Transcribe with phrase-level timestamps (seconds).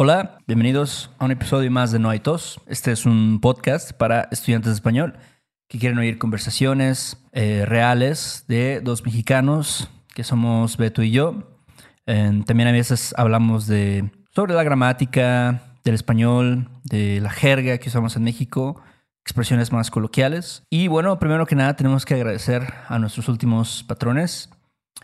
[0.00, 2.60] Hola, bienvenidos a un episodio más de No hay tos.
[2.68, 5.18] Este es un podcast para estudiantes de español
[5.66, 11.58] que quieren oír conversaciones eh, reales de dos mexicanos que somos Beto y yo.
[12.06, 18.14] También a veces hablamos de sobre la gramática del español, de la jerga que usamos
[18.14, 18.80] en México,
[19.24, 20.62] expresiones más coloquiales.
[20.70, 24.48] Y bueno, primero que nada tenemos que agradecer a nuestros últimos patrones.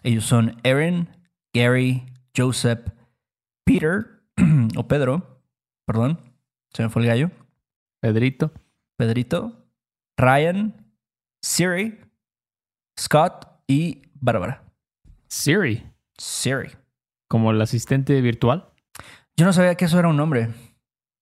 [0.05, 1.09] Ellos son Aaron,
[1.53, 2.07] Gary,
[2.37, 2.91] Joseph,
[3.65, 4.14] Peter
[4.77, 5.41] o Pedro,
[5.87, 6.19] perdón,
[6.73, 7.31] se me fue el gallo.
[8.01, 8.53] Pedrito.
[8.97, 9.67] Pedrito,
[10.17, 10.73] Ryan,
[11.43, 11.99] Siri,
[12.99, 14.63] Scott y Bárbara.
[15.29, 15.83] Siri.
[16.17, 16.71] Siri.
[17.29, 18.69] Como el asistente virtual.
[19.37, 20.49] Yo no sabía que eso era un nombre.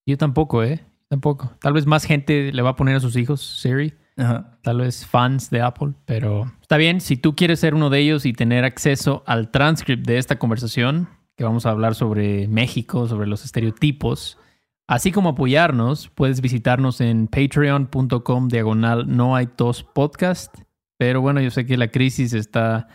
[0.07, 0.85] Yo tampoco, ¿eh?
[1.09, 1.57] Tampoco.
[1.61, 3.95] Tal vez más gente le va a poner a sus hijos Siri.
[4.19, 4.59] Ajá.
[4.63, 7.01] Tal vez fans de Apple, pero está bien.
[7.01, 11.09] Si tú quieres ser uno de ellos y tener acceso al transcript de esta conversación,
[11.45, 14.39] vamos a hablar sobre México, sobre los estereotipos,
[14.87, 20.55] así como apoyarnos, puedes visitarnos en patreon.com diagonal no hay tos podcast.
[20.99, 22.87] Pero bueno, yo sé que la crisis está,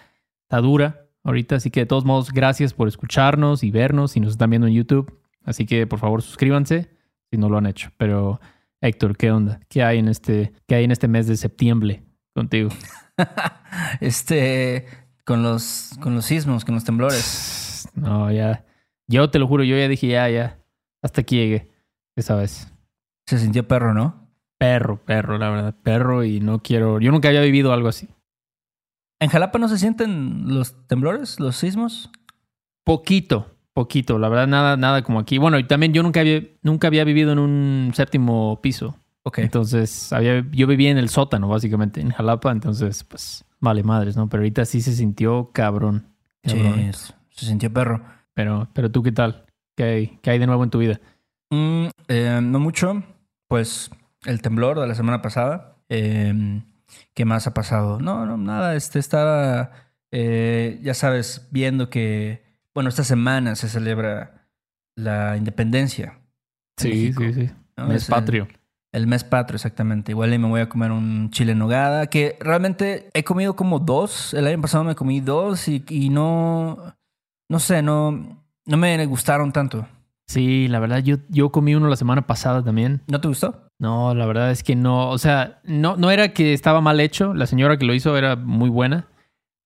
[0.43, 4.31] está dura ahorita, así que de todos modos, gracias por escucharnos y vernos si nos
[4.31, 5.19] están viendo en YouTube.
[5.43, 6.89] Así que por favor suscríbanse
[7.29, 7.91] si no lo han hecho.
[7.97, 8.39] Pero
[8.79, 9.59] Héctor, ¿qué onda?
[9.69, 12.69] ¿Qué hay en este, qué hay en este mes de septiembre contigo?
[13.99, 14.85] este,
[15.25, 17.66] con los, con los sismos, con los temblores.
[17.97, 18.65] No, ya.
[19.07, 20.59] Yo te lo juro, yo ya dije, ya, ya.
[21.01, 21.71] Hasta aquí llegué.
[22.15, 22.73] Esa vez.
[23.25, 24.27] Se sintió perro, ¿no?
[24.57, 25.75] Perro, perro, la verdad.
[25.83, 26.99] Perro y no quiero.
[26.99, 28.07] Yo nunca había vivido algo así.
[29.19, 32.11] ¿En Jalapa no se sienten los temblores, los sismos?
[32.83, 34.19] Poquito, poquito.
[34.19, 35.37] La verdad, nada, nada como aquí.
[35.37, 38.97] Bueno, y también yo nunca había, nunca había vivido en un séptimo piso.
[39.23, 39.39] Ok.
[39.39, 42.51] Entonces, había, yo vivía en el sótano, básicamente, en Jalapa.
[42.51, 44.29] Entonces, pues, vale madres, ¿no?
[44.29, 46.13] Pero ahorita sí se sintió cabrón.
[46.43, 46.91] Cabrón.
[47.37, 48.01] Se sintió perro.
[48.33, 49.45] Pero, pero tú, ¿qué tal?
[49.75, 50.99] ¿Qué hay, ¿Qué hay de nuevo en tu vida?
[51.51, 53.03] Mm, eh, no mucho.
[53.47, 53.89] Pues
[54.25, 55.75] el temblor de la semana pasada.
[55.89, 56.61] Eh,
[57.13, 57.99] ¿Qué más ha pasado?
[57.99, 58.75] No, no, nada.
[58.75, 59.71] Este estaba,
[60.11, 64.47] eh, ya sabes, viendo que, bueno, esta semana se celebra
[64.95, 66.19] la independencia.
[66.81, 67.49] de México, sí, sí.
[67.77, 67.87] ¿no?
[67.87, 68.47] Mes Es el- patrio.
[68.93, 70.11] El mes patrio, exactamente.
[70.13, 73.79] Igual y me voy a comer un chile en nogada, que realmente he comido como
[73.79, 74.33] dos.
[74.33, 76.95] El año pasado me comí dos y, y no,
[77.49, 79.87] no sé, no, no me gustaron tanto.
[80.27, 83.01] Sí, la verdad, yo, yo comí uno la semana pasada también.
[83.07, 83.69] ¿No te gustó?
[83.79, 85.09] No, la verdad es que no.
[85.09, 87.33] O sea, no, no era que estaba mal hecho.
[87.33, 89.07] La señora que lo hizo era muy buena.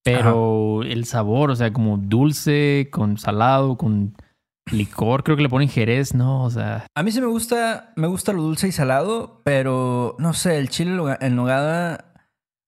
[0.04, 4.16] Pero el sabor, o sea, como dulce, con salado, con
[4.72, 6.44] licor, creo que le ponen jerez, ¿no?
[6.44, 10.34] O sea, A mí sí me gusta, me gusta lo dulce y salado, pero no
[10.34, 12.11] sé, el chile en nogada,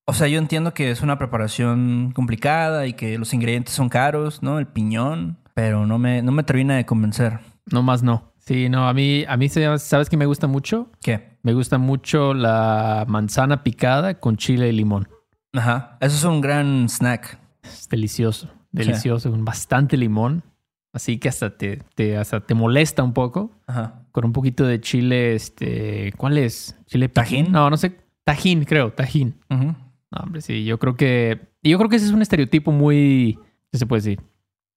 [0.05, 4.43] o sea, yo entiendo que es una preparación complicada y que los ingredientes son caros,
[4.43, 4.59] ¿no?
[4.59, 7.39] El piñón, pero no me, no me termina de convencer.
[7.71, 8.31] no más no.
[8.39, 10.89] Sí, no, a mí, a mí, ¿sabes qué me gusta mucho?
[11.01, 11.37] ¿Qué?
[11.43, 15.07] Me gusta mucho la manzana picada con chile y limón.
[15.53, 17.39] Ajá, eso es un gran snack.
[17.63, 20.43] Es delicioso, delicioso, con bastante limón.
[20.91, 23.51] Así que hasta te, te, hasta te molesta un poco.
[23.65, 24.01] Ajá.
[24.11, 26.75] Con un poquito de chile, este, ¿cuál es?
[26.85, 27.51] ¿Chile ¿Tajín?
[27.51, 27.97] No, no sé.
[28.25, 29.39] Tajín, creo, tajín.
[29.49, 29.73] Ujú.
[30.13, 31.39] No, hombre, sí, yo creo que.
[31.61, 33.39] y Yo creo que ese es un estereotipo muy.
[33.71, 34.21] ¿Qué se puede decir?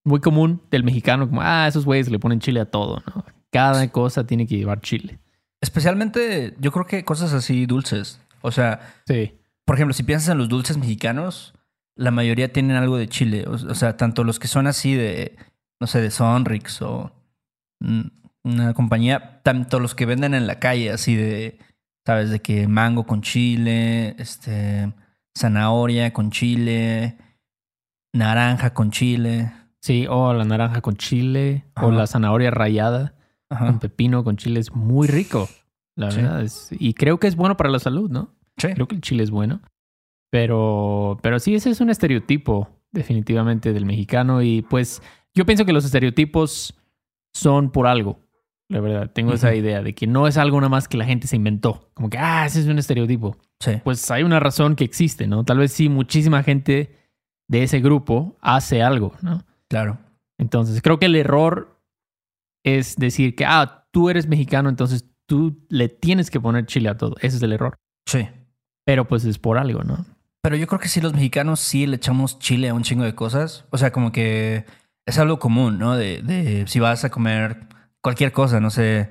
[0.04, 3.24] Muy común del mexicano, como, ah, esos güeyes le ponen chile a todo, ¿no?
[3.50, 5.18] Cada cosa tiene que llevar chile.
[5.60, 8.20] Especialmente, yo creo que cosas así dulces.
[8.40, 9.32] O sea, Sí.
[9.64, 11.54] por ejemplo, si piensas en los dulces mexicanos,
[11.96, 13.44] la mayoría tienen algo de chile.
[13.46, 15.36] O, o sea, tanto los que son así de,
[15.80, 17.10] no sé, de Sonrix o
[17.80, 18.00] mm,
[18.44, 21.58] una compañía, tanto los que venden en la calle, así de,
[22.06, 24.92] sabes, de que mango con chile, este,
[25.36, 27.16] zanahoria con chile,
[28.14, 29.52] naranja con chile.
[29.80, 33.14] Sí, o la naranja con chile, o la zanahoria rallada
[33.50, 33.66] Ajá.
[33.66, 35.48] con pepino, con chile, es muy rico.
[35.94, 36.20] La Sí.
[36.22, 36.42] verdad.
[36.42, 38.34] Es, y creo que es bueno para la salud, ¿no?
[38.56, 38.68] Sí.
[38.74, 39.60] Creo que el chile es bueno.
[40.30, 44.42] Pero, pero sí, ese es un estereotipo definitivamente del mexicano.
[44.42, 45.02] Y pues
[45.34, 46.74] yo pienso que los estereotipos
[47.32, 48.18] son por algo.
[48.68, 51.28] La verdad, tengo esa idea de que no es algo nada más que la gente
[51.28, 51.90] se inventó.
[51.94, 53.36] Como que, ah, ese es un estereotipo.
[53.60, 53.80] Sí.
[53.82, 55.44] Pues hay una razón que existe, ¿no?
[55.44, 56.94] Tal vez sí, muchísima gente
[57.48, 59.44] de ese grupo hace algo, ¿no?
[59.68, 59.98] Claro.
[60.38, 61.80] Entonces, creo que el error
[62.64, 66.96] es decir que, ah, tú eres mexicano, entonces tú le tienes que poner chile a
[66.96, 67.16] todo.
[67.20, 67.76] Ese es el error.
[68.06, 68.28] Sí.
[68.84, 70.04] Pero pues es por algo, ¿no?
[70.42, 73.14] Pero yo creo que sí, los mexicanos sí le echamos chile a un chingo de
[73.14, 73.64] cosas.
[73.70, 74.64] O sea, como que
[75.06, 75.96] es algo común, ¿no?
[75.96, 77.66] De, de si vas a comer
[78.02, 79.10] cualquier cosa, no sé,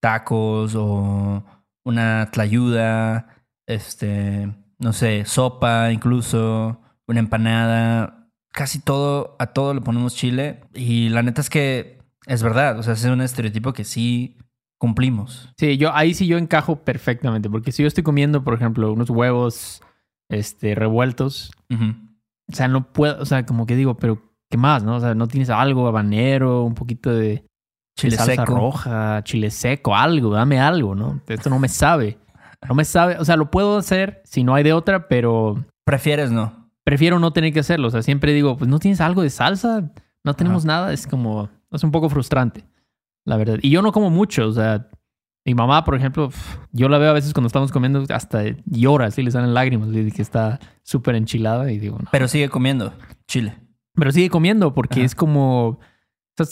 [0.00, 1.44] tacos o
[1.84, 3.35] una tlayuda,
[3.66, 8.28] este, no sé, sopa incluso, una empanada.
[8.52, 10.60] Casi todo, a todo le ponemos chile.
[10.74, 12.78] Y la neta es que es verdad.
[12.78, 14.36] O sea, es un estereotipo que sí
[14.78, 15.52] cumplimos.
[15.56, 19.10] Sí, yo ahí sí yo encajo perfectamente, porque si yo estoy comiendo, por ejemplo, unos
[19.10, 19.82] huevos
[20.28, 24.96] este, revueltos, o sea, no puedo, o sea, como que digo, pero ¿qué más, no?
[24.96, 27.44] O sea, no tienes algo habanero, un poquito de
[27.98, 28.54] Chile salsa seco.
[28.54, 31.20] roja, chile seco, algo, dame algo, ¿no?
[31.26, 32.18] Esto no me sabe.
[32.68, 36.30] No me sabe, o sea, lo puedo hacer si no hay de otra, pero ¿Prefieres
[36.30, 36.66] no?
[36.84, 37.88] prefiero no tener que hacerlo.
[37.88, 39.92] O sea, siempre digo, pues no tienes algo de salsa,
[40.22, 42.64] no tenemos nada, es como, es un poco frustrante,
[43.24, 43.58] la verdad.
[43.60, 44.88] Y yo no como mucho, o sea,
[45.44, 46.30] mi mamá, por ejemplo,
[46.72, 50.10] yo la veo a veces cuando estamos comiendo, hasta llora, así le salen lágrimas, de
[50.12, 52.08] que está súper enchilada y digo, no.
[52.12, 52.92] Pero sigue comiendo
[53.26, 53.56] chile.
[53.94, 55.06] Pero sigue comiendo porque Ajá.
[55.06, 55.80] es como,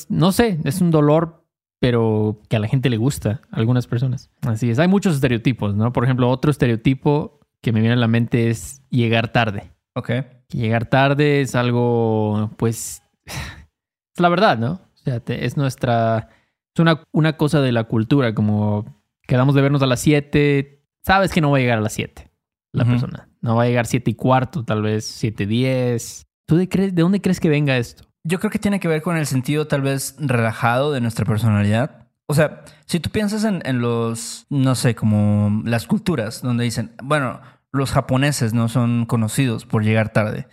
[0.08, 1.44] no sé, es un dolor,
[1.80, 4.30] pero que a la gente le gusta, a algunas personas.
[4.42, 5.92] Así es, hay muchos estereotipos, ¿no?
[5.92, 9.70] Por ejemplo, otro estereotipo que me viene a la mente es llegar tarde.
[9.94, 10.06] Ok.
[10.48, 14.72] Que llegar tarde es algo, pues, es la verdad, ¿no?
[14.72, 16.28] O sea, te- es nuestra,
[16.74, 18.84] es una, una cosa de la cultura, como
[19.26, 22.30] quedamos de vernos a las 7, sabes que no va a llegar a las 7
[22.72, 23.28] la persona.
[23.40, 26.26] No va a llegar 7 y cuarto, tal vez 7 10.
[26.46, 28.04] ¿Tú de, crees, de dónde crees que venga esto?
[28.24, 32.06] Yo creo que tiene que ver con el sentido tal vez relajado de nuestra personalidad.
[32.26, 36.92] O sea, si tú piensas en, en los, no sé, como las culturas, donde dicen,
[37.02, 37.40] bueno,
[37.70, 40.46] los japoneses no son conocidos por llegar tarde.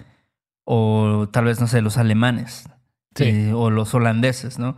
[0.66, 2.68] O tal vez, no sé, los alemanes.
[3.16, 3.26] Sí.
[3.26, 4.78] eh, o los holandeses, ¿no?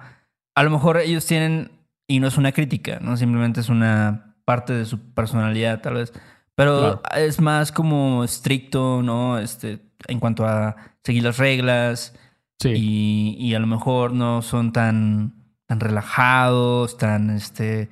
[0.55, 1.71] A lo mejor ellos tienen,
[2.07, 3.15] y no es una crítica, ¿no?
[3.17, 6.13] Simplemente es una parte de su personalidad, tal vez.
[6.55, 7.01] Pero Claro.
[7.25, 9.39] es más como estricto, ¿no?
[9.39, 12.15] Este, en cuanto a seguir las reglas
[12.59, 12.69] Sí.
[12.75, 15.33] y, y a lo mejor no son tan,
[15.67, 17.89] tan relajados, tan este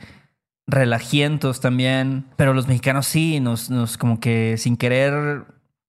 [0.68, 2.25] relajientos también.
[2.38, 5.46] Pero los mexicanos sí, nos, nos como que sin querer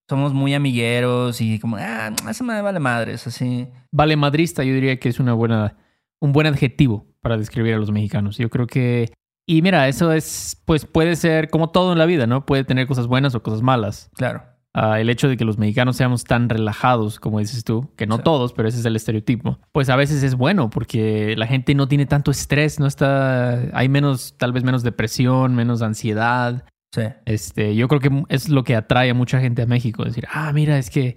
[0.08, 3.68] somos muy amigueros y como, ah, eso me vale madres, así.
[3.90, 5.76] Vale madrista, yo diría que es una buena,
[6.20, 8.36] un buen adjetivo para describir a los mexicanos.
[8.36, 9.12] Yo creo que.
[9.46, 12.46] Y mira, eso es, pues puede ser como todo en la vida, ¿no?
[12.46, 14.10] Puede tener cosas buenas o cosas malas.
[14.14, 14.42] Claro.
[14.74, 18.16] Ah, el hecho de que los mexicanos seamos tan relajados, como dices tú, que no
[18.16, 18.22] Sí.
[18.24, 21.88] todos, pero ese es el estereotipo, pues a veces es bueno porque la gente no
[21.88, 26.64] tiene tanto estrés, no está, hay menos, tal vez menos depresión, menos ansiedad.
[26.94, 27.02] Sí.
[27.26, 30.04] Este, yo creo que es lo que atrae a mucha gente a México.
[30.04, 31.16] Decir, ah, mira, es que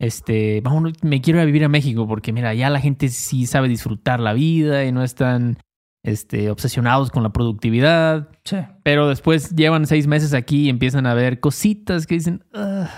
[0.00, 3.46] este, vamos, me quiero ir a vivir a México porque, mira, ya la gente sí
[3.46, 5.58] sabe disfrutar la vida y no están
[6.06, 8.28] este, obsesionados con la productividad.
[8.44, 8.56] Sí.
[8.82, 12.88] Pero después llevan seis meses aquí y empiezan a ver cositas que dicen, "Ugh".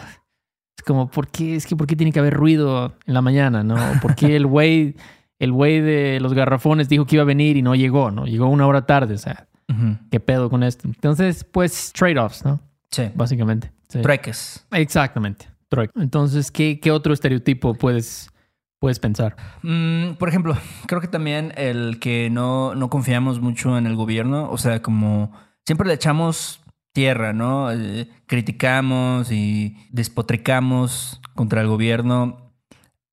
[0.77, 1.57] es como, ¿por qué?
[1.57, 3.65] Es que, ¿por qué tiene que haber ruido en la mañana?
[3.65, 3.77] ¿No?
[4.01, 4.95] ¿Por qué el güey,
[5.39, 8.11] el güey de los garrafones dijo que iba a venir y no llegó?
[8.11, 8.27] ¿No?
[8.27, 9.47] Llegó una hora tarde, o sea.
[10.11, 10.89] ¿qué pedo con esto?
[10.89, 12.59] Entonces, pues, trade-offs, ¿no?
[12.91, 13.11] Sí.
[13.15, 13.71] Básicamente.
[13.89, 14.01] Sí.
[14.01, 14.67] Trueques.
[14.73, 15.47] Exactamente.
[15.69, 15.93] Trueque.
[16.01, 18.31] Entonces, ¿qué, qué otro estereotipo puedes,
[18.79, 19.37] puedes pensar?
[19.63, 24.51] Mm, por ejemplo, creo que también el que no, no confiamos mucho en el gobierno,
[24.51, 25.33] o sea, como
[25.67, 26.61] siempre le echamos
[26.93, 27.71] tierra, ¿no?
[27.71, 32.53] Eh, criticamos y despotricamos contra el gobierno.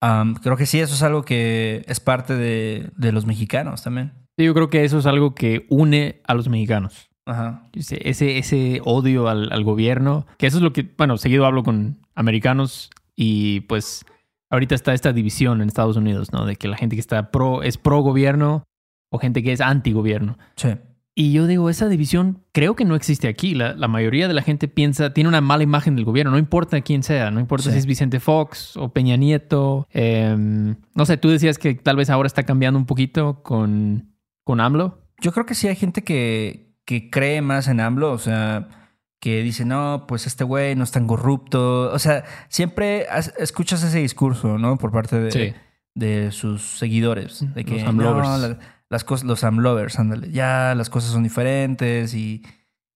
[0.02, 4.14] Am, creo que sí, eso es algo que es parte de, de los mexicanos también.
[4.38, 7.10] Sí, Yo creo que eso es algo que une a los mexicanos.
[7.26, 7.64] Ajá.
[7.74, 11.64] Ese, ese, ese odio al, al gobierno, que eso es lo que, bueno, seguido hablo
[11.64, 14.06] con americanos y pues
[14.50, 16.46] ahorita está esta división en Estados Unidos, ¿no?
[16.46, 18.64] De que la gente que está pro es pro gobierno
[19.12, 20.38] o gente que es anti gobierno.
[20.56, 20.70] Sí.
[21.18, 23.56] Y yo digo, esa división creo que no existe aquí.
[23.56, 26.82] La, la mayoría de la gente piensa, tiene una mala imagen del gobierno, no importa
[26.82, 27.72] quién sea, no importa Sí.
[27.72, 29.88] si es Vicente Fox o Peña Nieto.
[29.92, 34.60] em, no sé, tú decías que tal vez ahora está cambiando un poquito con, con
[34.60, 35.00] AMLO.
[35.22, 38.85] Yo creo que sí hay gente que, que cree más en AMLO, o sea,
[39.20, 41.92] que dice, no, pues este güey no es tan corrupto.
[41.92, 44.78] O sea, siempre has- escuchas ese discurso, ¿no?
[44.78, 45.54] Por parte de, Sí.
[45.96, 47.40] de sus seguidores.
[47.56, 48.28] De Los que AMLovers.
[48.28, 50.32] no, la- las cosas, los AMLovers, ándale.
[50.32, 52.44] Ya las cosas son diferentes y,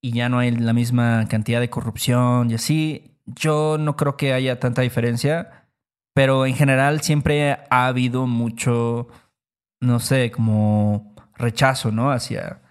[0.01, 3.15] y ya no hay la misma cantidad de corrupción y así.
[3.25, 5.67] Yo no creo que haya tanta diferencia,
[6.13, 9.07] pero en general siempre ha habido mucho,
[9.81, 12.11] no sé, como rechazo, ¿no?
[12.11, 12.61] Hacia,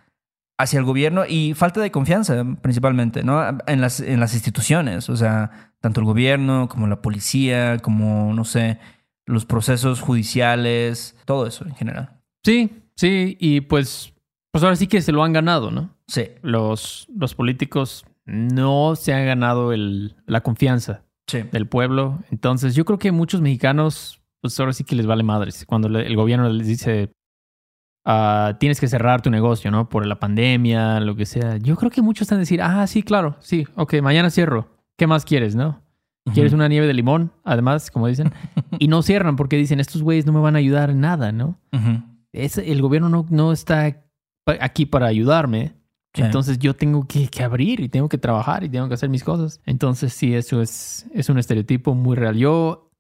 [0.58, 3.40] hacia el gobierno y falta de confianza, principalmente, ¿no?
[3.66, 8.44] En las, en las instituciones, o sea, tanto el gobierno como la policía, como, no
[8.44, 8.78] sé,
[9.26, 12.20] los procesos judiciales, todo eso en general.
[12.44, 14.12] Sí, sí, y pues,
[14.52, 15.94] pues ahora sí que se lo han ganado, ¿no?
[16.06, 21.42] Sí, Los, los políticos no se han ganado el, la confianza sí.
[21.52, 22.18] del pueblo.
[22.30, 25.64] Entonces, yo creo que muchos mexicanos, pues ahora sí que les vale madres.
[25.66, 27.12] Cuando le- el gobierno les dice,
[28.08, 29.88] ah, tienes que cerrar tu negocio, ¿no?
[29.88, 31.58] Por la pandemia, lo que sea.
[31.58, 34.68] Yo creo que muchos están a decir, ah, sí, claro, sí, ok, mañana cierro.
[34.96, 35.80] ¿Qué más quieres, no?
[36.34, 37.32] ¿Quieres una nieve de limón?
[37.44, 38.32] Además, como dicen.
[38.78, 41.58] y no cierran porque dicen, estos güeyes no me van a ayudar en nada, ¿no?
[42.32, 44.02] Es, el gobierno no, no está
[44.60, 45.74] aquí para ayudarme.
[46.14, 46.22] Sí.
[46.22, 49.24] Entonces yo tengo que, que abrir y tengo que trabajar y tengo que hacer mis
[49.24, 49.60] cosas.
[49.64, 52.36] Entonces sí, eso es, es un estereotipo muy real.
[52.36, 52.90] Yo,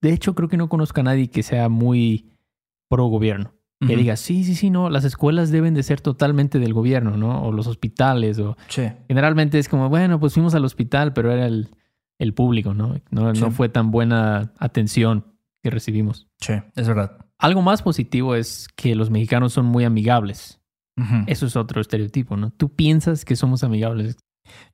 [0.00, 2.30] de hecho, creo que no conozco a nadie que sea muy
[2.88, 3.52] pro gobierno.
[3.86, 7.42] Que diga, sí, sí, sí, no, las escuelas deben de ser totalmente del gobierno, ¿no?
[7.44, 8.82] O los hospitales, o Sí.
[9.08, 11.70] generalmente es como, bueno, pues fuimos al hospital, pero era el,
[12.18, 12.96] el público, ¿no?
[13.10, 13.40] No, Sí.
[13.40, 15.24] no fue tan buena atención
[15.62, 16.28] que recibimos.
[16.40, 17.16] Sí, es verdad.
[17.38, 20.60] Algo más positivo es que los mexicanos son muy amigables.
[21.26, 22.50] Eso es otro estereotipo, ¿no?
[22.50, 24.18] Tú piensas que somos amigables.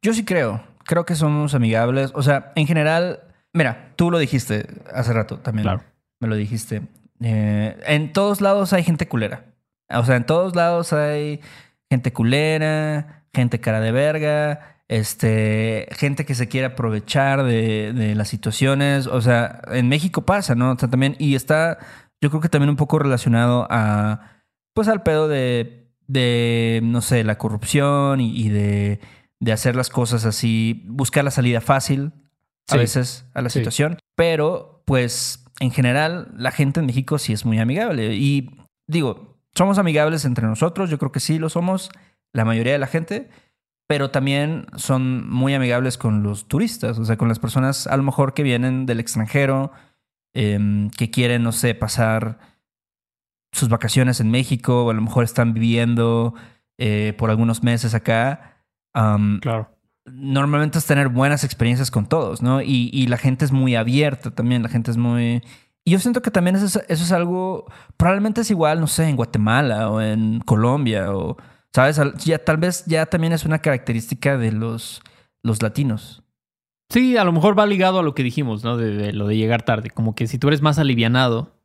[0.03, 0.65] Yo sí creo.
[0.85, 2.11] Creo que somos amigables.
[2.17, 3.21] O sea, en general,
[3.53, 5.63] mira, tú lo dijiste hace rato también.
[5.63, 5.85] Claro.
[6.19, 6.83] Me lo dijiste.
[7.23, 9.45] Eh, en todos lados hay gente culera.
[9.91, 11.41] O sea, en todos lados hay
[11.91, 18.29] gente culera, gente cara de verga, este, gente que se quiere aprovechar de, de las
[18.29, 19.07] situaciones.
[19.07, 20.73] O sea, en México pasa, ¿no?
[20.73, 21.79] O sea, también, y está,
[22.21, 24.43] yo creo que también un poco relacionado a,
[24.75, 29.01] pues al pedo de, de no sé, la corrupción y, y de,
[29.41, 32.13] de hacer las cosas así, buscar la salida fácil
[32.69, 32.79] a Sí.
[32.79, 33.61] veces a la Sí.
[33.61, 33.99] situación.
[34.17, 38.15] Pero, pues, en general, la gente en México sí es muy amigable.
[38.15, 38.51] Y
[38.87, 41.91] digo, somos amigables entre nosotros, yo creo que sí lo somos,
[42.33, 43.31] la mayoría de la gente,
[43.89, 48.03] pero también son muy amigables con los turistas, o sea, con las personas a lo
[48.03, 49.73] mejor que vienen del extranjero,
[50.35, 52.39] em, que quieren, no sé, pasar
[53.53, 56.35] sus vacaciones en México, o a lo mejor están viviendo
[56.79, 58.63] eh, por algunos meses acá.
[59.41, 59.76] Claro.
[60.07, 62.63] Normalmente es tener buenas experiencias con todos, ¿no?
[62.63, 65.43] Y, y la gente es muy abierta también, la gente es muy...
[65.85, 69.09] Y yo siento que también eso es, eso es algo, probablemente es igual, no sé,
[69.09, 71.37] en Guatemala o en Colombia o,
[71.73, 72.01] ¿sabes?
[72.25, 75.01] Ya, tal vez ya también es una característica de los,
[75.45, 76.25] los latinos.
[76.91, 78.77] Sí, a lo mejor va ligado a lo que dijimos, ¿no?
[78.77, 79.91] De, de lo de llegar tarde.
[79.91, 81.57] Como que si tú eres más alivianado,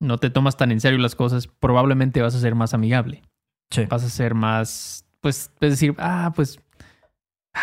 [0.00, 3.22] no te tomas tan en serio las cosas, probablemente vas a ser más amigable.
[3.70, 3.84] Sí.
[3.86, 6.60] Vas a ser más, pues, es decir, ah, pues,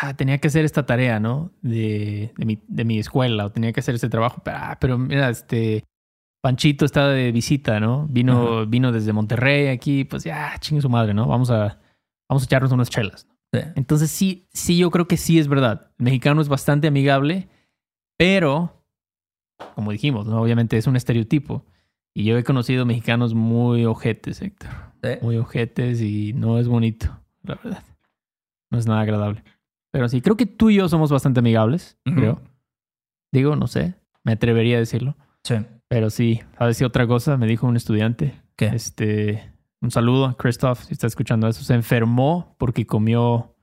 [0.02, 1.52] ah, tenía que hacer esta tarea, ¿no?
[1.62, 4.98] De, de, mi, de mi escuela, o tenía que hacer ese trabajo, pero, ah, pero
[4.98, 5.86] mira, este,
[6.42, 8.08] Panchito está de visita, ¿no?
[8.10, 11.28] Vino, vino desde Monterrey aquí, pues ya, chingue su madre, ¿no?
[11.28, 11.80] Vamos a,
[12.28, 13.28] vamos a echarnos unas chelas.
[13.54, 13.60] Sí.
[13.76, 15.92] Entonces sí, sí, yo creo que sí es verdad.
[16.00, 17.48] El mexicano es bastante amigable,
[18.18, 18.84] pero,
[19.76, 20.42] como dijimos, ¿no?
[20.42, 21.66] obviamente es un estereotipo.
[22.16, 24.70] Y yo he conocido mexicanos muy ojetes, Héctor.
[25.02, 25.10] Sí.
[25.22, 27.84] Muy ojetes y no es bonito, la verdad.
[28.70, 29.44] No es nada agradable.
[29.94, 32.42] Pero sí, creo que tú y yo somos bastante amigables, creo.
[33.32, 35.16] Digo, no sé, me atrevería a decirlo.
[35.44, 35.56] Sí.
[35.88, 37.38] Pero sí, ¿sabes si otra cosa?
[37.38, 38.42] Me dijo un estudiante.
[38.56, 38.66] ¿Qué?
[38.68, 41.64] Este, un saludo a Christoph, si está escuchando eso.
[41.64, 43.56] Se enfermó porque comió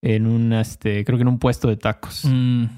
[0.00, 2.24] en un, este, creo que en un puesto de tacos.
[2.24, 2.70] Mm, Eso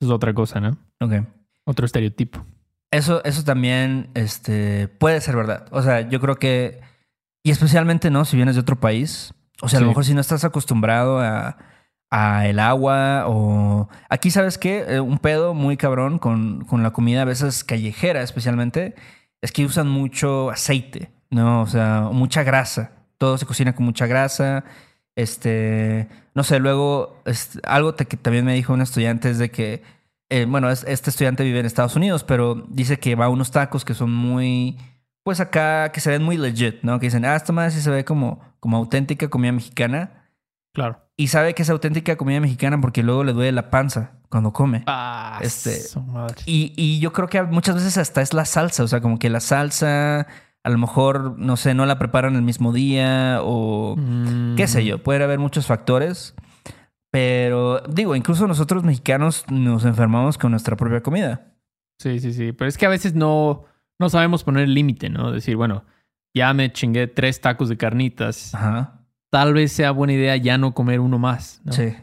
[0.00, 0.78] es otra cosa, ¿no?
[1.00, 1.26] ok.
[1.64, 2.46] Otro estereotipo.
[2.92, 5.66] Eso, eso también este, puede ser verdad.
[5.72, 6.80] O sea, yo creo que,
[7.42, 8.24] y especialmente, ¿no?
[8.24, 11.58] Si vienes de otro país, o sea, a lo mejor si no estás acostumbrado a,
[12.10, 13.88] a el agua o...
[14.08, 14.84] Aquí, ¿sabes qué?
[14.88, 18.94] Eh, un pedo muy cabrón con, con la comida, a veces callejera especialmente,
[19.42, 21.62] es que usan mucho aceite, ¿no?
[21.62, 22.92] O sea, mucha grasa.
[23.18, 24.64] Todo se cocina con mucha grasa.
[25.16, 29.82] Este, no sé, luego, este, algo que también me dijo un estudiante es de que
[30.30, 33.50] eh, bueno, es- este estudiante vive en Estados Unidos, pero dice que va a unos
[33.50, 34.76] tacos que son muy,
[35.22, 36.98] pues acá, que se ven muy legit, ¿no?
[37.00, 40.30] Que dicen, ah, esta madre sí se ve como, como auténtica comida mexicana.
[40.74, 41.00] Claro.
[41.20, 44.84] Y sabe que es auténtica comida mexicana porque luego le duele la panza cuando come.
[44.86, 46.36] Ah, Este- madre.
[46.46, 49.28] Y, y yo creo que muchas veces hasta es la salsa, o sea, como que
[49.28, 50.20] la salsa,
[50.62, 53.96] a lo mejor, no sé, no la preparan el mismo día o
[54.56, 56.34] qué sé Mm, yo, puede haber muchos factores.
[57.10, 61.54] Pero digo, incluso nosotros mexicanos nos enfermamos con nuestra propia comida.
[61.98, 62.52] Sí, sí, sí.
[62.52, 63.64] Pero es que a veces no,
[63.98, 65.32] no sabemos poner el límite, ¿no?
[65.32, 65.84] Decir, bueno,
[66.32, 68.54] ya me chingué tres tacos de carnitas.
[68.54, 68.97] Ajá.
[69.30, 71.72] Tal vez sea buena idea ya no comer uno más, ¿no?
[71.72, 71.94] Sí.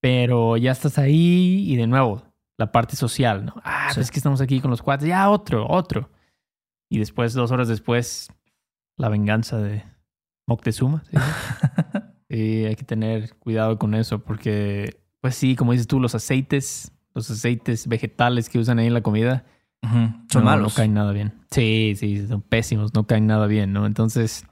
[0.00, 2.22] Pero ya estás ahí y de nuevo,
[2.58, 3.54] la parte social, ¿no?
[3.64, 3.94] Ah, Sí.
[3.96, 6.10] pues es que estamos aquí con los cuates, ya otro, otro.
[6.90, 8.28] Y después, dos horas después,
[8.96, 9.84] la venganza de
[10.46, 11.02] Moctezuma.
[11.10, 11.16] Sí,
[12.66, 17.30] hay que tener cuidado con eso porque, pues sí, como dices tú, los aceites, los
[17.30, 19.44] aceites vegetales que usan ahí en la comida,
[19.82, 19.96] Ujú.
[20.32, 20.72] Son no, malos.
[20.72, 21.34] no caen nada bien.
[21.50, 23.84] Sí, sí, son pésimos, no caen nada bien, ¿no?
[23.86, 24.46] Entonces,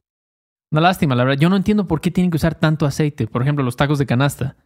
[0.73, 1.41] una lástima, la verdad.
[1.41, 3.27] Yo no entiendo por qué tienen que usar tanto aceite.
[3.27, 4.57] Por ejemplo, los tacos de canasta.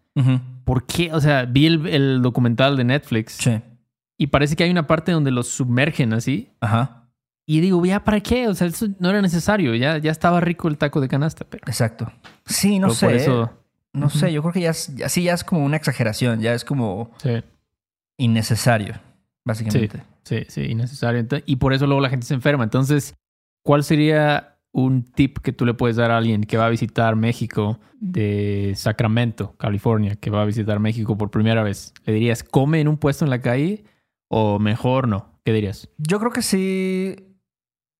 [0.65, 1.13] ¿Por qué?
[1.13, 3.61] O sea, vi el, el documental de Netflix Sí.
[4.17, 6.51] y parece que hay una parte donde los submergen así.
[6.61, 7.03] Ajá.
[7.49, 8.49] Y digo, ¿ya para qué?
[8.49, 9.75] O sea, eso no era necesario.
[9.75, 11.63] Ya, ya estaba rico el taco de canasta, pero.
[11.67, 12.11] Exacto.
[12.47, 13.07] Sí, no pero sé.
[13.07, 13.51] Por eso.
[13.93, 16.65] No sé, yo creo que ya es, así ya es como una exageración, ya es
[16.65, 17.43] como Sí,
[18.19, 18.95] innecesario,
[19.45, 20.03] básicamente.
[20.23, 21.27] sí, sí, innecesario.
[21.47, 22.65] Y por eso luego la gente se enferma.
[22.65, 23.15] Entonces,
[23.63, 27.17] ¿cuál sería un tip que tú le puedes dar a alguien que va a visitar
[27.17, 31.95] México de Sacramento, California, que va a visitar México por primera vez?
[32.05, 33.85] ¿Le dirías, come en un puesto en la calle
[34.29, 35.41] o mejor no?
[35.47, 35.89] ¿Qué dirías?
[35.97, 37.17] Yo creo que sí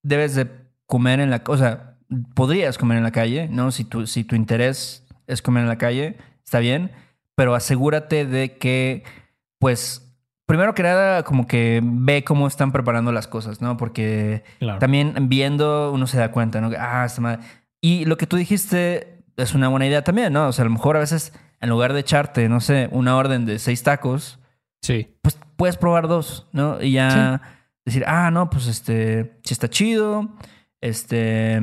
[0.03, 0.51] debes de
[0.85, 1.41] comer en la...
[1.47, 1.97] O sea,
[2.35, 3.71] podrías comer en la calle, ¿no?
[3.71, 6.91] Si tu, si tu interés es comer en la calle, está bien,
[7.33, 9.03] pero asegúrate de que,
[9.57, 10.06] pues,
[10.47, 13.77] primero que nada, como que ve cómo están preparando las cosas, ¿no?
[13.77, 14.79] Porque Claro.
[14.79, 16.71] también viendo uno se da cuenta, ¿no?
[16.79, 17.39] Ah, está mal.
[17.81, 20.47] Y lo que tú dijiste es una buena idea también, ¿no?
[20.47, 23.45] O sea, a lo mejor a veces, en lugar de echarte, no sé, una orden
[23.45, 24.39] de seis tacos,
[24.81, 25.13] Sí.
[25.21, 26.81] pues puedes probar dos, ¿no?
[26.81, 27.41] Y ya
[27.85, 30.29] decir, ah, no, pues este, sí está chido.
[30.81, 31.61] Este,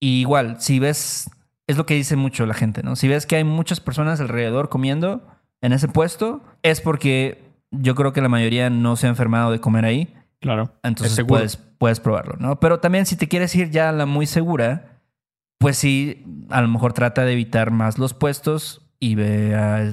[0.00, 1.30] y igual, si ves,
[1.66, 2.96] es lo que dice mucho la gente, ¿no?
[2.96, 5.26] Si ves que hay muchas personas alrededor comiendo
[5.60, 9.60] en ese puesto, es porque yo creo que la mayoría no se ha enfermado de
[9.60, 10.14] comer ahí.
[10.40, 10.72] Claro.
[10.82, 12.58] Entonces puedes, puedes probarlo, ¿no?
[12.60, 15.00] Pero también si te quieres ir ya a la muy segura,
[15.58, 19.92] pues sí, a lo mejor trata de evitar más los puestos y ve a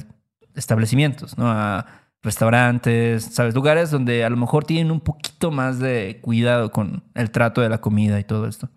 [0.56, 1.50] establecimientos, ¿no?
[1.50, 1.86] A
[2.24, 3.54] restaurantes, ¿sabes?
[3.56, 7.70] Lugares donde a lo mejor tienen un poquito más de cuidado con el trato de
[7.70, 8.70] la comida y todo esto.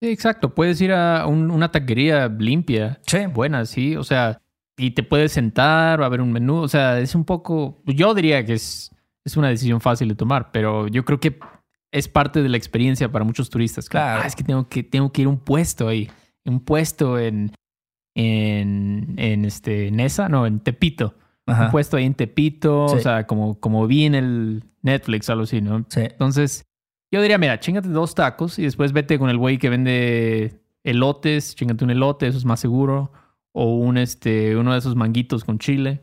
[0.00, 0.54] Sí, exacto.
[0.54, 3.26] Puedes ir a un- una taquería limpia, Sí.
[3.26, 3.96] buena, sí.
[3.96, 4.40] O sea,
[4.76, 6.56] y te puedes sentar, va a haber un menú.
[6.56, 7.82] O sea, es un poco.
[7.86, 8.90] Yo diría que es,
[9.24, 11.38] es una decisión fácil de tomar, pero yo creo que
[11.92, 13.88] es parte de la experiencia para muchos turistas.
[13.88, 14.22] Claro.
[14.22, 16.10] "Ah, es que tengo que, tengo que ir a un puesto ahí.
[16.44, 17.52] Un puesto en.
[18.18, 21.14] En, en este Nesa, no, en Tepito.
[21.46, 21.66] Ajá.
[21.66, 22.96] Un puesto ahí en Tepito, Sí.
[22.96, 25.84] o sea, como, como vi en el Netflix, algo así, ¿no?
[25.90, 26.00] Sí.
[26.00, 26.64] Entonces,
[27.12, 31.54] yo diría, mira, chingate dos tacos y después vete con el güey que vende elotes,
[31.56, 33.12] chingate un elote, eso es más seguro.
[33.58, 36.02] O un este, uno de esos manguitos con chile.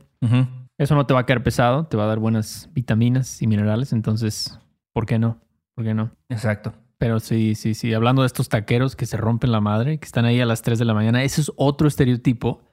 [0.80, 3.94] Eso no te va a quedar pesado, te va a dar buenas vitaminas y minerales.
[3.94, 4.60] Entonces,
[4.92, 5.40] ¿por qué no?
[5.76, 6.10] ¿Por qué no?
[6.30, 6.74] Exacto.
[6.98, 7.94] Pero sí, sí, sí.
[7.94, 10.80] Hablando de estos taqueros que se rompen la madre, que están ahí a las 3
[10.80, 12.64] de la mañana, ese es otro estereotipo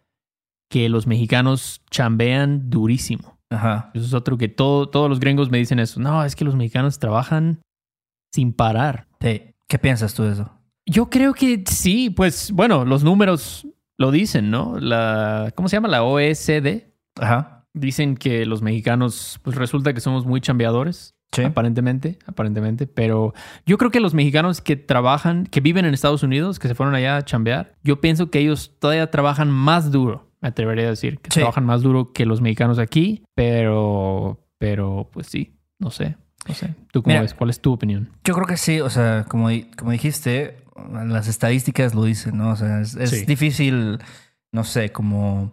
[0.71, 3.39] que los mexicanos chambean durísimo.
[3.51, 3.91] Ajá.
[3.93, 6.01] Eso es otro que todo, todos los gringos me dicen eso.
[6.01, 7.61] No, es que los mexicanos trabajan
[8.33, 9.09] sin parar.
[9.21, 9.43] Sí.
[9.69, 10.51] ¿Qué piensas tú de eso?
[10.87, 13.67] Yo creo que sí, pues bueno, los números
[14.01, 14.79] lo dicen, ¿no?
[14.81, 15.89] La, ¿cómo se llama?
[15.89, 16.95] La OECD.
[17.21, 17.67] Ajá.
[17.75, 21.43] Dicen que los mexicanos, pues resulta que somos muy chambeadores, Sí.
[21.45, 23.35] aparentemente, aparentemente, pero
[23.67, 26.95] yo creo que los mexicanos que trabajan, que viven en Estados Unidos, que se fueron
[26.97, 31.21] allá a chambear, yo pienso que ellos todavía trabajan más duro, me atrevería a decir,
[31.21, 31.39] que Sí.
[31.41, 36.17] trabajan más duro que los mexicanos aquí, pero, pero pues sí, no sé,
[36.49, 36.75] no sé.
[36.93, 37.23] ¿Tú cómo Mira.
[37.23, 37.35] ves?
[37.35, 38.11] ¿Cuál es tu opinión?
[38.25, 40.57] Yo creo que sí, o sea, como, como dijiste,
[41.07, 42.51] las estadísticas lo dicen, ¿no?
[42.51, 43.25] O sea, es, es Sí.
[43.27, 43.99] difícil,
[44.53, 45.53] no sé, como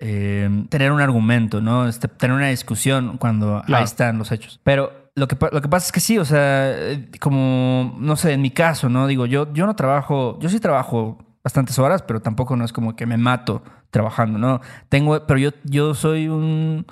[0.00, 1.88] eh, tener un argumento, ¿no?
[1.88, 3.78] Este, tener una discusión cuando Claro.
[3.78, 4.60] ahí están los hechos.
[4.62, 8.32] Pero lo que, lo que pasa es que sí, o sea, eh, como, no sé,
[8.34, 9.06] en mi caso, ¿no?
[9.08, 12.94] Digo, yo, yo no trabajo, yo sí trabajo bastantes horas, pero tampoco no es como
[12.94, 14.60] que me mato trabajando, ¿no?
[14.88, 16.86] Tengo, pero yo, yo soy un,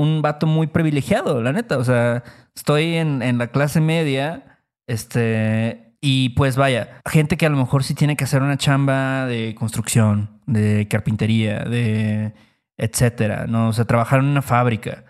[0.00, 1.78] un vato muy privilegiado, la neta.
[1.78, 2.22] O sea,
[2.54, 7.84] estoy en, en la clase media, este, y pues vaya, gente que a lo mejor
[7.84, 12.34] sí tiene que hacer una chamba de construcción, de carpintería, de
[12.76, 13.68] etcétera, ¿no?
[13.68, 15.04] O sea, trabajar en una fábrica.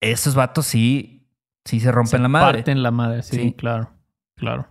[0.00, 1.28] Esos vatos sí,
[1.64, 2.58] sí se rompen Se la madre.
[2.58, 3.52] Parten la madre, sí, Sí.
[3.52, 3.90] claro,
[4.36, 4.68] claro.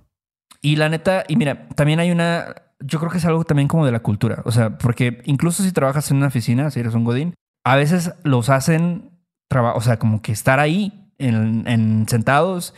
[0.61, 3.85] Y la neta, y mira, también hay una, yo creo que es algo también como
[3.85, 7.03] de la cultura, o sea, porque incluso si trabajas en una oficina, si eres un
[7.03, 9.11] godín, a veces los hacen,
[9.49, 12.73] o sea, como que estar ahí, en, en sentados.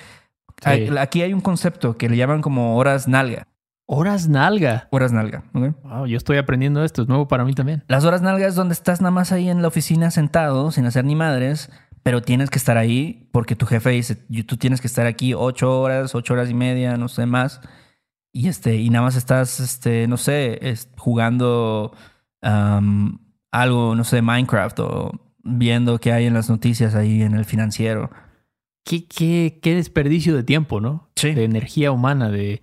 [0.64, 0.90] Sí.
[0.98, 3.48] Aquí hay un concepto que le llaman como horas nalga,
[3.92, 4.88] Horas nalga.
[4.92, 5.74] horas nalga, ¿ok?
[5.84, 7.84] Wow, yo estoy aprendiendo esto, es nuevo para mí también.
[7.88, 11.06] Las horas nalgas es donde estás nada más ahí en la oficina sentado, sin hacer
[11.06, 11.72] ni madres,
[12.04, 15.34] pero tienes que estar ahí porque tu jefe dice, "Y tú tienes que estar aquí
[15.34, 17.62] ocho horas, ocho horas y media, no sé más.
[18.32, 21.94] Y este, y nada más estás, este, no sé, es- jugando
[22.42, 23.18] am,
[23.52, 25.12] algo, no sé, Minecraft o
[25.44, 28.10] viendo qué hay en las noticias ahí en el financiero.
[28.86, 31.10] Qué, qué, qué desperdicio de tiempo, ¿no?
[31.16, 31.34] Sí.
[31.34, 32.62] De energía humana, de,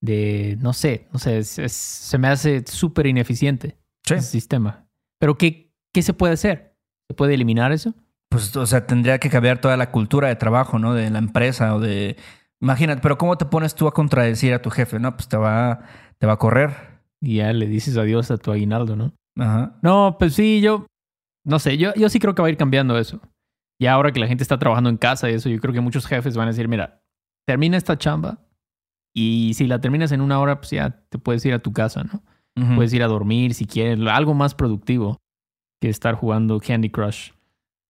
[0.00, 4.14] de no sé, no sé, es- es- se me hace súper ineficiente Sí.
[4.14, 4.86] el sistema.
[5.18, 6.76] Pero ¿qué, ¿qué se puede hacer?
[7.08, 7.94] ¿Se puede eliminar eso?
[8.30, 10.92] Pues, o sea, tendría que cambiar toda la cultura de trabajo, ¿no?
[10.94, 12.16] De la empresa o de...
[12.60, 14.98] Imagínate, pero ¿cómo te pones tú a contradecir a tu jefe?
[14.98, 15.80] No, pues te va,
[16.18, 16.72] te va a correr.
[17.20, 19.12] Y ya le dices adiós a tu aguinaldo, ¿no?
[19.38, 19.78] Ajá.
[19.82, 20.86] No, pues sí, yo,
[21.44, 23.20] no sé, yo, yo sí creo que va a ir cambiando eso.
[23.78, 26.06] Y ahora que la gente está trabajando en casa y eso, yo creo que muchos
[26.06, 27.02] jefes van a decir, mira,
[27.46, 28.38] termina esta chamba
[29.14, 32.04] y si la terminas en una hora, pues ya te puedes ir a tu casa,
[32.04, 32.22] ¿no?
[32.76, 35.18] Puedes ir a dormir si quieres, algo más productivo
[35.82, 37.32] que estar jugando Candy Crush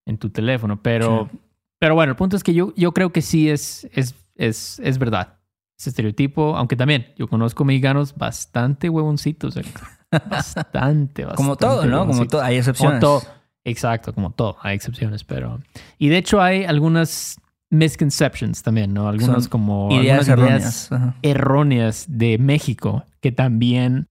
[0.07, 0.81] en tu teléfono.
[0.83, 1.39] Pero, Sí.
[1.79, 4.99] pero bueno, el punto es que yo, yo creo que sí es, es, es, es
[4.99, 5.39] verdad.
[5.79, 9.55] ese estereotipo, aunque también yo conozco mexicanos bastante huevoncitos.
[9.55, 9.81] Bastante,
[10.21, 11.25] bastante.
[11.35, 12.07] Como todo, ¿no?
[12.07, 13.01] Como todo, hay Como excepciones.
[13.01, 13.23] todo.
[13.65, 14.57] Exacto, como todo.
[14.63, 15.61] Hay excepciones, pero...
[15.99, 19.09] Y de hecho hay algunas misconceptions también, ¿no?
[19.09, 19.89] Algunas Son como...
[19.91, 20.93] Ideas algunas erróneas.
[20.93, 21.17] Ajá.
[21.23, 24.07] erróneas de México que también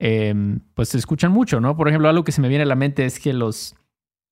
[0.00, 0.34] eh,
[0.74, 1.76] pues se escuchan mucho, ¿no?
[1.76, 3.76] Por ejemplo, algo que se me viene a la mente es que los,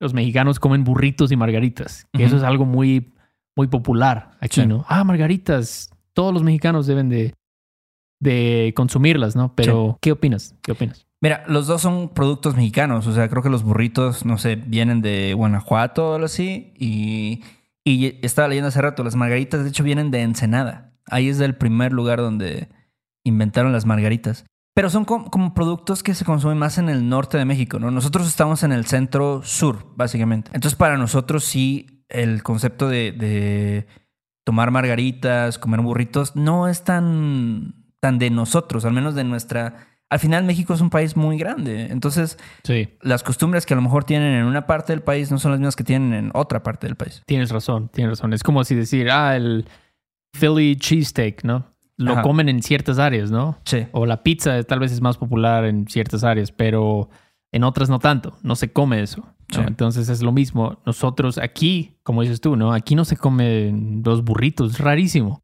[0.00, 3.12] los mexicanos comen burritos y margaritas, que eso es algo muy,
[3.56, 4.66] muy popular aquí, Sí.
[4.66, 4.84] ¿no?
[4.88, 7.34] Ah, margaritas, todos los mexicanos deben de,
[8.20, 9.54] de consumirlas, ¿no?
[9.54, 10.54] Pero, ¿qué opinas?
[10.62, 11.05] ¿Qué opinas?
[11.22, 13.06] Mira, los dos son productos mexicanos.
[13.06, 16.74] O sea, creo que los burritos, no sé, vienen de Guanajuato o algo así.
[16.78, 17.42] Y,
[17.84, 20.92] y estaba leyendo hace rato, las margaritas de hecho vienen de Ensenada.
[21.10, 22.68] Ahí es el primer lugar donde
[23.24, 24.44] inventaron las margaritas.
[24.74, 27.90] Pero son com- como productos que se consumen más en el norte de México, ¿no?
[27.90, 30.50] Nosotros estamos en el centro sur, básicamente.
[30.52, 33.86] Entonces, para nosotros sí, el concepto de, de
[34.44, 39.95] tomar margaritas, comer burritos, no es tan, tan de nosotros, al menos de nuestra...
[40.08, 43.82] Al final México es un país muy grande, entonces Sí, las costumbres que a lo
[43.82, 46.62] mejor tienen en una parte del país no son las mismas que tienen en otra
[46.62, 47.22] parte del país.
[47.26, 48.32] tienes razón, tienes razón.
[48.32, 49.66] Es como si decir, ah, el
[50.38, 51.66] Philly cheesesteak, ¿no?
[51.96, 52.22] Lo Ajá.
[52.22, 53.58] comen en ciertas áreas, ¿no?
[53.64, 53.86] Sí.
[53.92, 57.08] O la pizza tal vez es más popular en ciertas áreas, pero
[57.52, 58.36] en otras no tanto.
[58.42, 59.22] No se come eso.
[59.22, 59.34] ¿no?
[59.48, 59.60] Sí.
[59.66, 60.78] Entonces es lo mismo.
[60.84, 62.72] Nosotros aquí, como dices tú, ¿no?
[62.74, 64.74] Aquí no se comen los burritos.
[64.74, 65.42] Es rarísimo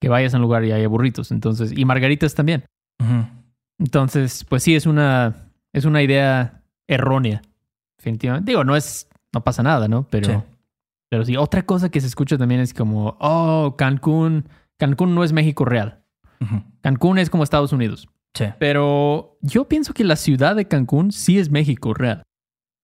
[0.00, 1.32] que vayas a un lugar y haya burritos.
[1.32, 2.64] Entonces, y margaritas también.
[3.82, 7.42] Entonces, pues sí, es una, es una idea errónea.
[7.98, 8.50] Definitivamente.
[8.50, 10.06] Digo, no es, no pasa nada, ¿no?
[10.08, 10.36] Pero Sí.
[11.10, 15.32] pero sí, otra cosa que se escucha también es como, oh, Cancún, Cancún no es
[15.32, 15.98] México real.
[16.80, 18.08] Cancún es como Estados Unidos.
[18.34, 18.46] Sí.
[18.58, 22.22] Pero yo pienso que la ciudad de Cancún sí es México real.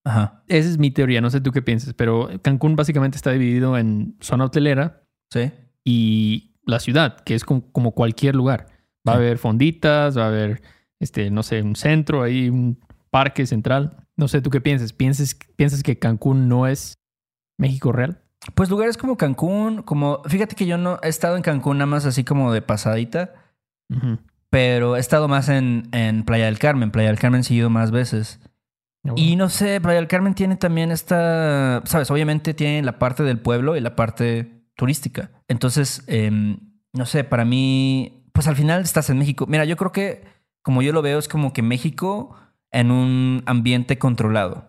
[0.04, 0.42] Ajá.
[0.46, 4.16] Esa es mi teoría, no sé tú qué piensas, pero Cancún básicamente está dividido en
[4.20, 5.50] zona hotelera Sí.
[5.84, 8.66] y la ciudad, que es como, como cualquier lugar.
[9.08, 10.62] Va a haber fonditas, va a haber,
[11.00, 12.78] este, no sé, un centro ahí, un
[13.10, 14.06] parque central.
[14.16, 14.92] No sé tú qué piensas.
[14.92, 16.94] ¿Piensas, piensas que Cancún no es
[17.58, 18.22] México real?
[18.54, 20.22] Pues lugares como Cancún, como...
[20.24, 23.34] Fíjate que yo no he estado en Cancún nada más así como de pasadita,
[24.50, 26.90] pero he estado más en, en Playa del Carmen.
[26.90, 28.40] Playa del Carmen he ido más veces.
[29.16, 33.40] Y no sé, Playa del Carmen tiene también esta, sabes, obviamente tiene la parte del
[33.40, 35.30] pueblo y la parte turística.
[35.48, 36.58] Entonces, em,
[36.92, 39.46] no sé, para mí, pues al final estás en México.
[39.46, 40.24] Mira, yo creo que
[40.62, 42.36] como yo lo veo es como que México
[42.70, 44.66] en un ambiente controlado.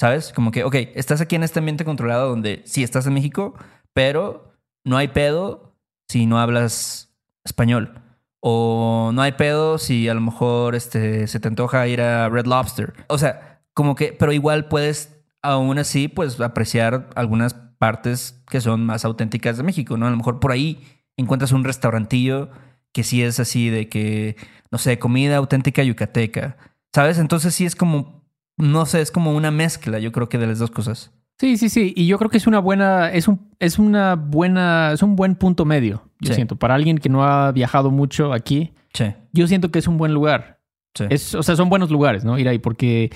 [0.00, 0.32] ¿Sabes?
[0.32, 3.54] Como que, ok, estás aquí en este ambiente controlado donde sí estás en México,
[3.92, 5.76] pero no hay pedo
[6.08, 7.14] si no hablas
[7.44, 8.00] español.
[8.40, 12.46] O no hay pedo si a lo mejor este, se te antoja ir a Red
[12.46, 12.94] Lobster.
[13.08, 18.84] O sea, como que, pero igual puedes aún así, pues apreciar algunas partes que son
[18.84, 20.06] más auténticas de México, ¿no?
[20.06, 20.80] A lo mejor por ahí
[21.16, 22.50] encuentras un restaurantillo
[22.92, 24.36] que sí es así de que,
[24.70, 26.56] no sé, comida auténtica yucateca,
[26.94, 27.18] ¿sabes?
[27.18, 28.24] Entonces sí es como,
[28.56, 31.12] no sé, es como una mezcla, yo creo que de las dos cosas.
[31.38, 31.94] Sí, sí, sí.
[31.96, 35.36] Y yo creo que es una buena, es un, es una buena, es un buen
[35.36, 36.04] punto medio.
[36.20, 36.34] Yo Sí.
[36.34, 36.56] siento.
[36.56, 40.12] Para alguien que no ha viajado mucho aquí, Sí, yo siento que es un buen
[40.12, 40.60] lugar.
[40.94, 41.04] sí.
[41.08, 42.38] Es, o sea, son buenos lugares, ¿no?
[42.38, 43.10] Ir ahí porque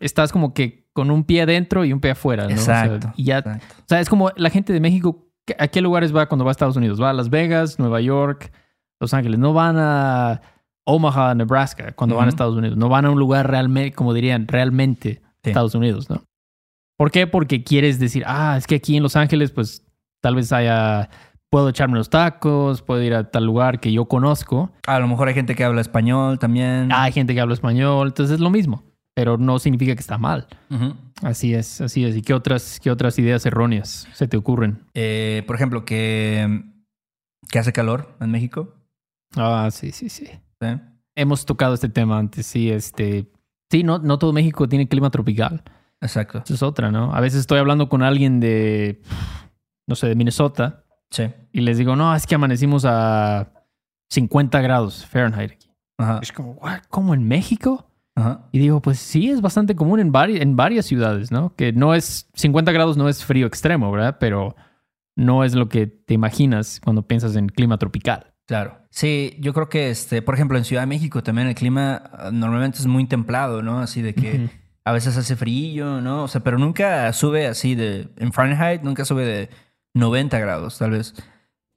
[0.00, 2.54] estás como que con un pie adentro y un pie afuera, ¿no?
[2.54, 3.12] O sea, Exacto.
[3.16, 3.64] y ya, exacto.
[3.78, 6.52] o sea, es como la gente de México, ¿a qué lugares va cuando va a
[6.52, 7.00] Estados Unidos?
[7.00, 8.52] Va a Las Vegas, Nueva York,
[9.02, 9.38] Los Ángeles.
[9.38, 10.40] No van a
[10.84, 12.28] Omaha, Nebraska, cuando van a.
[12.30, 12.76] Estados Unidos.
[12.78, 15.50] No van a un lugar realmente, como dirían, realmente Sí.
[15.50, 16.22] Estados Unidos, ¿no?
[16.96, 17.26] ¿Por qué?
[17.26, 19.84] Porque quieres decir, ah, es que aquí en Los Ángeles, pues
[20.20, 21.10] tal vez haya,
[21.50, 24.70] puedo echarme los tacos, puedo ir a tal lugar que yo conozco.
[24.86, 26.92] A lo mejor hay gente que habla español también.
[26.92, 28.84] Ah, hay gente que habla español, entonces es lo mismo,
[29.16, 30.46] pero no significa que está mal.
[31.22, 32.16] Así es, así es.
[32.16, 34.84] ¿Y qué otras, qué otras ideas erróneas se te ocurren?
[34.94, 36.62] Eh, por ejemplo, que,
[37.50, 38.74] que hace calor en México.
[39.36, 40.26] Ah, sí, sí, sí.
[41.14, 43.30] Hemos tocado este tema antes, sí, este...
[43.70, 45.62] Sí, no, no todo México tiene clima tropical.
[46.00, 46.42] Exacto.
[46.44, 47.14] Eso es otra, ¿no?
[47.14, 49.00] A veces estoy hablando con alguien de,
[49.86, 51.24] no sé, de Minnesota Sí.
[51.52, 53.52] y les digo, no, es que amanecimos a
[54.10, 55.68] 50 grados Fahrenheit aquí.
[55.98, 56.18] Ajá.
[56.22, 56.80] Es como, "What?
[56.88, 57.86] ¿cómo en México?
[58.14, 58.48] Ajá.
[58.52, 61.54] Y digo, pues sí, es bastante común en, vari- en varias ciudades, ¿no?
[61.54, 64.16] Que no es, 50 grados no es frío extremo, ¿verdad?
[64.20, 64.54] Pero
[65.16, 68.31] no es lo que te imaginas cuando piensas en clima tropical.
[68.46, 68.78] Claro.
[68.90, 72.30] Sí, yo creo que, este, por ejemplo, en Ciudad de México también el clima ah,
[72.32, 73.80] normalmente es muy templado, ¿no?
[73.80, 74.50] Así de que
[74.84, 76.24] a veces hace frío, ¿no?
[76.24, 79.50] O sea, pero nunca sube así de, en Fahrenheit, nunca sube de
[79.94, 81.14] 90 grados, tal vez.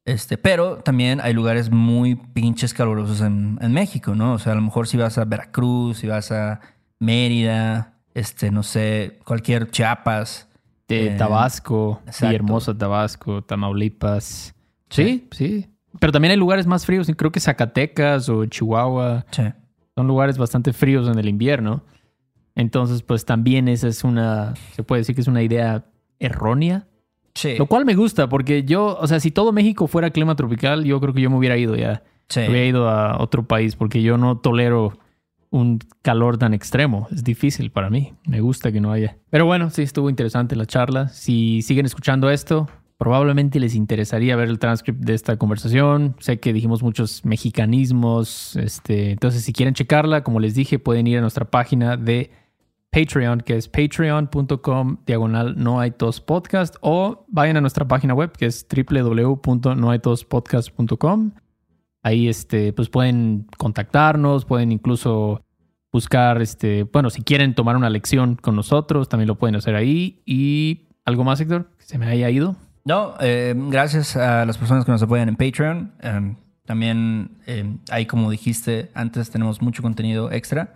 [0.06, 4.34] Este, pero también hay lugares muy pinches calurosos en, en México, ¿no?
[4.34, 6.62] O sea, a lo mejor si vas a Veracruz, si vas a
[7.00, 10.48] Mérida, este, no sé, cualquier Chiapas.
[10.88, 12.28] De Eh, Tabasco, exacto.
[12.28, 14.54] Villahermosa, Tabasco, Tamaulipas.
[14.90, 15.68] Sí, sí.
[16.00, 19.26] Pero también hay lugares más fríos, creo que Zacatecas o Chihuahua.
[19.32, 19.44] Sí.
[19.96, 21.84] Son lugares bastante fríos en el invierno.
[22.56, 25.86] Entonces, pues también esa es una, se puede decir que es una idea
[26.20, 26.88] errónea.
[27.34, 27.56] Sí.
[27.58, 31.00] Lo cual me gusta, porque yo, o sea, si todo México fuera clima tropical, yo
[31.02, 32.04] creo que yo me hubiera ido ya.
[32.30, 32.42] Sí.
[32.42, 34.98] Me hubiera ido a otro país, porque yo no tolero
[35.50, 37.08] un calor tan extremo.
[37.12, 38.14] Es difícil para mí.
[38.26, 39.18] Me gusta que no haya.
[39.30, 41.10] Pero bueno, sí, estuvo interesante la charla.
[41.10, 46.16] Si siguen escuchando esto, probablemente les interesaría ver el transcript de esta conversación.
[46.20, 48.56] Sé que dijimos muchos mexicanismos.
[48.56, 52.32] Este, entonces, si quieren checarla, como les dije, pueden ir a nuestra página de
[52.96, 58.32] Patreon, que es patreon.com diagonal no hay tos podcast, o vayan a nuestra página web,
[58.32, 61.32] que es www.nohaitospodcast.com.
[62.04, 65.42] Ahí este, pues pueden contactarnos, pueden incluso
[65.92, 70.22] buscar, este, bueno, si quieren tomar una lección con nosotros, también lo pueden hacer ahí.
[70.26, 72.56] Y algo más, Héctor, que se me haya ido.
[72.86, 75.92] No, eh, gracias a las personas que nos apoyan en Patreon.
[76.02, 80.74] Eh, también eh, ahí, como dijiste antes, tenemos mucho contenido extra.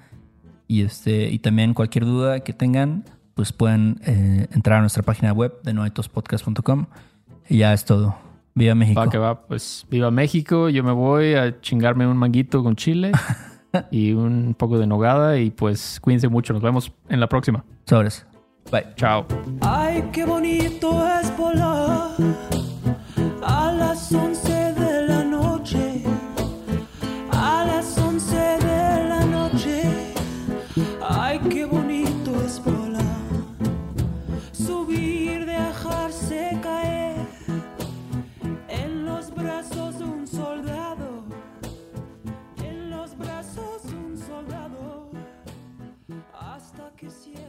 [0.68, 5.34] Y, este, y también cualquier duda que tengan, pues pueden eh, entrar a nuestra página
[5.34, 6.88] web de noaitospodcast.com.
[7.48, 8.16] Y ya es todo.
[8.56, 9.00] Viva México.
[9.00, 10.70] Va que va, pues viva México.
[10.70, 13.12] Yo me voy a chingarme un manguito con chile
[13.92, 15.38] y un poco de nogada.
[15.38, 16.54] Y pues cuídense mucho.
[16.54, 17.64] Nos vemos en la próxima.
[17.86, 18.26] Sobres.
[18.72, 18.86] Bye.
[18.96, 19.26] Chao.
[19.62, 22.12] Ay, qué bonito es volar
[23.42, 26.04] a las 11 de la noche.
[27.32, 29.84] A las 11 de la noche.
[31.02, 33.02] Ay, qué bonito es volar.
[34.52, 37.26] Subir, dejarse caer
[38.68, 41.24] en los brazos de un soldado.
[42.64, 45.10] En los brazos de un soldado.
[46.40, 47.49] Hasta que quisiera